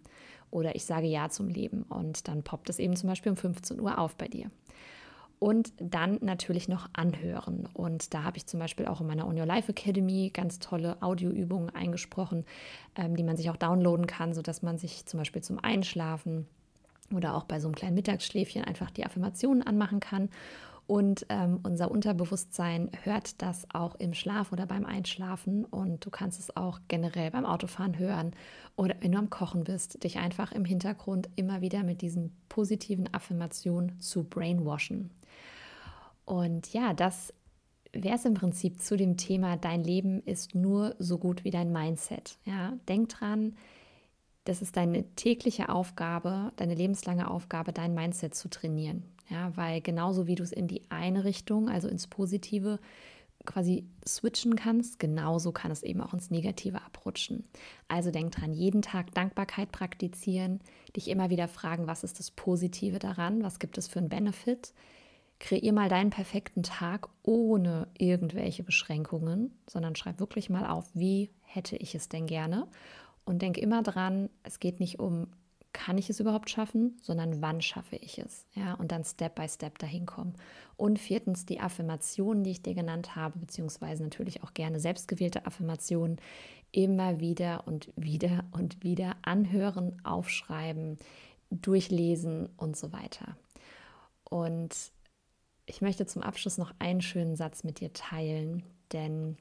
oder 0.49 0.75
ich 0.75 0.85
sage 0.85 1.07
Ja 1.07 1.27
zum 1.29 1.49
Leben. 1.49 1.83
Und 1.83 2.29
dann 2.29 2.43
poppt 2.43 2.69
es 2.69 2.79
eben 2.79 2.95
zum 2.95 3.09
Beispiel 3.09 3.31
um 3.31 3.37
15 3.37 3.81
Uhr 3.81 3.97
auf 3.97 4.15
bei 4.15 4.29
dir 4.29 4.49
und 5.39 5.73
dann 5.77 6.17
natürlich 6.21 6.67
noch 6.67 6.89
anhören. 6.93 7.67
Und 7.73 8.13
da 8.13 8.23
habe 8.23 8.37
ich 8.37 8.47
zum 8.47 8.59
Beispiel 8.59 8.87
auch 8.87 9.01
in 9.01 9.07
meiner 9.07 9.27
On 9.27 9.37
Your 9.37 9.45
Life 9.45 9.71
Academy 9.71 10.31
ganz 10.33 10.59
tolle 10.59 11.01
Audioübungen 11.01 11.69
eingesprochen, 11.69 12.45
ähm, 12.95 13.15
die 13.15 13.23
man 13.23 13.37
sich 13.37 13.49
auch 13.49 13.57
downloaden 13.57 14.07
kann, 14.07 14.33
sodass 14.33 14.61
man 14.61 14.77
sich 14.77 15.05
zum 15.05 15.19
Beispiel 15.19 15.43
zum 15.43 15.59
Einschlafen 15.59 16.47
oder 17.13 17.35
auch 17.35 17.43
bei 17.43 17.59
so 17.59 17.67
einem 17.67 17.75
kleinen 17.75 17.95
Mittagsschläfchen 17.95 18.63
einfach 18.63 18.91
die 18.91 19.05
Affirmationen 19.05 19.61
anmachen 19.61 19.99
kann. 19.99 20.29
Und 20.87 21.25
ähm, 21.27 21.59
unser 21.63 21.91
Unterbewusstsein 21.91 22.89
hört 23.03 23.41
das 23.41 23.67
auch 23.73 23.95
im 23.95 24.13
Schlaf 24.13 24.53
oder 24.53 24.65
beim 24.65 24.85
Einschlafen. 24.85 25.65
Und 25.65 26.05
du 26.05 26.09
kannst 26.09 26.39
es 26.39 26.55
auch 26.55 26.79
generell 26.87 27.29
beim 27.29 27.45
Autofahren 27.45 27.99
hören 27.99 28.31
oder 28.77 28.95
wenn 29.01 29.11
du 29.11 29.17
am 29.17 29.29
Kochen 29.29 29.65
bist, 29.65 30.03
dich 30.03 30.17
einfach 30.17 30.53
im 30.53 30.63
Hintergrund 30.63 31.29
immer 31.35 31.61
wieder 31.61 31.83
mit 31.83 32.01
diesen 32.01 32.31
positiven 32.47 33.13
Affirmationen 33.13 33.99
zu 33.99 34.23
brainwashen. 34.23 35.11
Und 36.27 36.73
ja, 36.73 36.93
das 36.93 37.33
wäre 37.93 38.15
es 38.15 38.25
im 38.25 38.33
Prinzip 38.33 38.81
zu 38.81 38.97
dem 38.97 39.15
Thema, 39.15 39.55
dein 39.55 39.81
Leben 39.81 40.21
ist 40.23 40.53
nur 40.53 40.93
so 40.99 41.17
gut 41.17 41.45
wie 41.45 41.51
dein 41.51 41.71
Mindset. 41.71 42.37
Ja, 42.43 42.73
denk 42.89 43.07
dran, 43.07 43.55
das 44.43 44.61
ist 44.61 44.75
deine 44.75 45.03
tägliche 45.15 45.69
Aufgabe, 45.69 46.51
deine 46.57 46.75
lebenslange 46.75 47.31
Aufgabe, 47.31 47.71
dein 47.71 47.93
Mindset 47.93 48.35
zu 48.35 48.49
trainieren. 48.49 49.03
Ja, 49.29 49.55
weil 49.55 49.79
genauso 49.79 50.27
wie 50.27 50.35
du 50.35 50.43
es 50.43 50.51
in 50.51 50.67
die 50.67 50.81
eine 50.89 51.23
Richtung, 51.23 51.69
also 51.69 51.87
ins 51.87 52.07
Positive, 52.07 52.77
quasi 53.45 53.87
switchen 54.05 54.57
kannst, 54.57 54.99
genauso 54.99 55.53
kann 55.53 55.71
es 55.71 55.81
eben 55.81 56.01
auch 56.01 56.13
ins 56.13 56.29
Negative 56.29 56.81
abrutschen. 56.81 57.45
Also 57.87 58.11
denk 58.11 58.33
dran, 58.33 58.51
jeden 58.51 58.81
Tag 58.81 59.13
Dankbarkeit 59.13 59.71
praktizieren, 59.71 60.59
dich 60.97 61.07
immer 61.07 61.29
wieder 61.29 61.47
fragen, 61.47 61.87
was 61.87 62.03
ist 62.03 62.19
das 62.19 62.31
Positive 62.31 62.99
daran, 62.99 63.43
was 63.43 63.59
gibt 63.59 63.77
es 63.77 63.87
für 63.87 63.99
einen 63.99 64.09
Benefit, 64.09 64.73
Kreier 65.39 65.71
mal 65.71 65.89
deinen 65.89 66.09
perfekten 66.09 66.63
Tag 66.63 67.09
ohne 67.23 67.87
irgendwelche 67.97 68.63
Beschränkungen, 68.63 69.53
sondern 69.69 69.95
schreib 69.95 70.19
wirklich 70.19 70.49
mal 70.49 70.65
auf, 70.65 70.89
wie 70.93 71.29
hätte 71.41 71.75
ich 71.75 71.95
es 71.95 72.09
denn 72.09 72.25
gerne. 72.25 72.67
Und 73.23 73.41
denk 73.41 73.57
immer 73.57 73.83
dran, 73.83 74.29
es 74.43 74.59
geht 74.59 74.79
nicht 74.79 74.99
um, 74.99 75.27
kann 75.73 75.97
ich 75.97 76.09
es 76.09 76.19
überhaupt 76.19 76.49
schaffen, 76.49 76.97
sondern 77.03 77.41
wann 77.41 77.61
schaffe 77.61 77.97
ich 77.97 78.17
es. 78.17 78.47
Ja, 78.55 78.73
und 78.75 78.91
dann 78.91 79.03
Step 79.03 79.35
by 79.35 79.47
Step 79.47 79.77
dahin 79.77 80.05
kommen. 80.05 80.33
Und 80.75 80.97
viertens, 80.97 81.45
die 81.45 81.59
Affirmationen, 81.59 82.43
die 82.43 82.51
ich 82.51 82.63
dir 82.63 82.73
genannt 82.73 83.15
habe, 83.15 83.37
beziehungsweise 83.37 84.03
natürlich 84.03 84.43
auch 84.43 84.53
gerne 84.53 84.79
selbstgewählte 84.79 85.45
Affirmationen, 85.45 86.17
immer 86.71 87.19
wieder 87.19 87.67
und 87.67 87.93
wieder 87.95 88.45
und 88.51 88.83
wieder 88.83 89.15
anhören, 89.21 90.03
aufschreiben, 90.03 90.97
durchlesen 91.51 92.49
und 92.57 92.75
so 92.75 92.91
weiter. 92.91 93.37
Und 94.23 94.91
ich 95.67 95.81
möchte 95.81 96.05
zum 96.05 96.23
Abschluss 96.23 96.57
noch 96.57 96.73
einen 96.79 97.01
schönen 97.01 97.35
Satz 97.35 97.63
mit 97.63 97.81
dir 97.81 97.93
teilen, 97.93 98.63
denn 98.93 99.37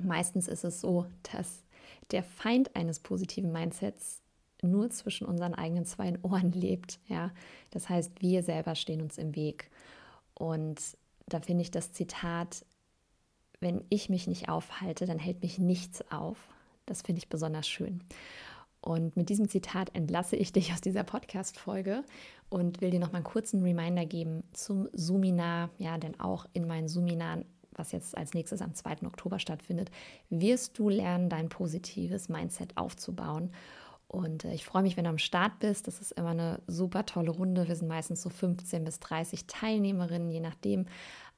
meistens 0.00 0.46
ist 0.46 0.64
es 0.64 0.80
so, 0.80 1.06
dass 1.32 1.64
der 2.10 2.22
Feind 2.22 2.76
eines 2.76 3.00
positiven 3.00 3.50
Mindsets 3.50 4.22
nur 4.62 4.90
zwischen 4.90 5.26
unseren 5.26 5.54
eigenen 5.54 5.86
zwei 5.86 6.12
Ohren 6.22 6.52
lebt. 6.52 7.00
Ja? 7.08 7.32
Das 7.70 7.88
heißt, 7.88 8.20
wir 8.20 8.42
selber 8.42 8.74
stehen 8.74 9.00
uns 9.00 9.18
im 9.18 9.34
Weg. 9.34 9.70
Und 10.34 10.80
da 11.26 11.40
finde 11.40 11.62
ich 11.62 11.70
das 11.70 11.92
Zitat, 11.92 12.64
wenn 13.58 13.82
ich 13.88 14.10
mich 14.10 14.26
nicht 14.26 14.50
aufhalte, 14.50 15.06
dann 15.06 15.18
hält 15.18 15.42
mich 15.42 15.58
nichts 15.58 16.04
auf. 16.12 16.36
Das 16.84 17.02
finde 17.02 17.20
ich 17.20 17.28
besonders 17.28 17.66
schön. 17.66 18.04
Und 18.86 19.16
mit 19.16 19.30
diesem 19.30 19.48
Zitat 19.48 19.92
entlasse 19.96 20.36
ich 20.36 20.52
dich 20.52 20.72
aus 20.72 20.80
dieser 20.80 21.02
Podcast-Folge 21.02 22.04
und 22.48 22.80
will 22.80 22.90
dir 22.92 23.00
noch 23.00 23.10
mal 23.10 23.16
einen 23.16 23.24
kurzen 23.24 23.64
Reminder 23.64 24.06
geben 24.06 24.44
zum 24.52 24.88
Suminar. 24.92 25.70
Ja, 25.78 25.98
denn 25.98 26.20
auch 26.20 26.46
in 26.52 26.68
meinen 26.68 26.86
Suminaren 26.86 27.44
was 27.78 27.92
jetzt 27.92 28.16
als 28.16 28.32
nächstes 28.32 28.62
am 28.62 28.74
2. 28.74 29.02
Oktober 29.04 29.38
stattfindet, 29.38 29.90
wirst 30.30 30.78
du 30.78 30.88
lernen, 30.88 31.28
dein 31.28 31.50
positives 31.50 32.30
Mindset 32.30 32.74
aufzubauen. 32.76 33.50
Und 34.16 34.44
äh, 34.44 34.54
ich 34.54 34.64
freue 34.64 34.82
mich, 34.82 34.96
wenn 34.96 35.04
du 35.04 35.10
am 35.10 35.18
Start 35.18 35.58
bist. 35.58 35.86
Das 35.86 36.00
ist 36.00 36.12
immer 36.12 36.30
eine 36.30 36.60
super 36.66 37.04
tolle 37.04 37.30
Runde. 37.30 37.68
Wir 37.68 37.76
sind 37.76 37.88
meistens 37.88 38.22
so 38.22 38.30
15 38.30 38.82
bis 38.82 38.98
30 39.00 39.46
Teilnehmerinnen, 39.46 40.30
je 40.30 40.40
nachdem 40.40 40.86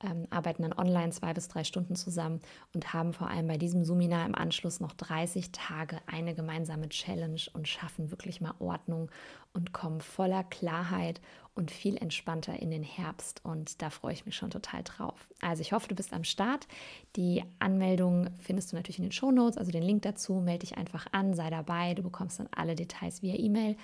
ähm, 0.00 0.28
arbeiten 0.30 0.62
dann 0.62 0.72
online 0.72 1.10
zwei 1.10 1.34
bis 1.34 1.48
drei 1.48 1.64
Stunden 1.64 1.96
zusammen 1.96 2.40
und 2.72 2.92
haben 2.92 3.12
vor 3.12 3.28
allem 3.28 3.48
bei 3.48 3.58
diesem 3.58 3.84
Seminar 3.84 4.24
im 4.26 4.34
Anschluss 4.36 4.78
noch 4.78 4.92
30 4.92 5.50
Tage 5.50 5.98
eine 6.06 6.36
gemeinsame 6.36 6.88
Challenge 6.88 7.40
und 7.52 7.66
schaffen 7.66 8.12
wirklich 8.12 8.40
mal 8.40 8.54
Ordnung 8.60 9.10
und 9.52 9.72
kommen 9.72 10.00
voller 10.00 10.44
Klarheit 10.44 11.20
und 11.58 11.70
viel 11.70 11.96
entspannter 11.96 12.58
in 12.60 12.70
den 12.70 12.84
Herbst. 12.84 13.40
Und 13.44 13.82
da 13.82 13.90
freue 13.90 14.12
ich 14.12 14.24
mich 14.24 14.36
schon 14.36 14.50
total 14.50 14.82
drauf. 14.84 15.28
Also 15.42 15.60
ich 15.60 15.72
hoffe, 15.72 15.88
du 15.88 15.94
bist 15.94 16.12
am 16.12 16.24
Start. 16.24 16.68
Die 17.16 17.42
Anmeldung 17.58 18.30
findest 18.40 18.72
du 18.72 18.76
natürlich 18.76 18.98
in 18.98 19.04
den 19.04 19.12
Show 19.12 19.30
Notes, 19.32 19.58
also 19.58 19.72
den 19.72 19.82
Link 19.82 20.02
dazu. 20.02 20.34
Melde 20.34 20.60
dich 20.60 20.78
einfach 20.78 21.06
an, 21.12 21.34
sei 21.34 21.50
dabei. 21.50 21.94
Du 21.94 22.02
bekommst 22.02 22.38
dann 22.38 22.48
alle 22.52 22.76
Details 22.76 23.22
via 23.22 23.34
E-Mail. 23.34 23.76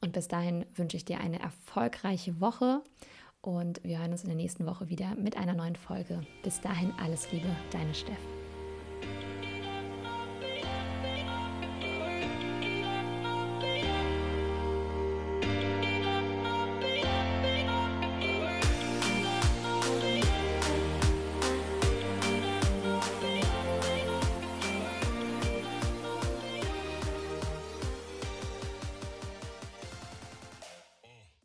Und 0.00 0.12
bis 0.12 0.28
dahin 0.28 0.66
wünsche 0.74 0.96
ich 0.96 1.04
dir 1.04 1.20
eine 1.20 1.40
erfolgreiche 1.40 2.40
Woche. 2.40 2.82
Und 3.40 3.82
wir 3.84 4.00
hören 4.00 4.12
uns 4.12 4.22
in 4.22 4.28
der 4.28 4.36
nächsten 4.36 4.66
Woche 4.66 4.88
wieder 4.88 5.14
mit 5.14 5.36
einer 5.36 5.54
neuen 5.54 5.76
Folge. 5.76 6.22
Bis 6.42 6.60
dahin 6.60 6.92
alles 7.00 7.30
Liebe, 7.32 7.48
deine 7.70 7.94
Steff. 7.94 8.39